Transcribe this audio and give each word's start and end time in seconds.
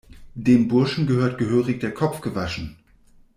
Dem 0.35 0.67
Burschen 0.67 1.05
gehört 1.05 1.37
gehörig 1.37 1.79
der 1.79 1.93
Kopf 1.93 2.21
gewaschen! 2.21 2.75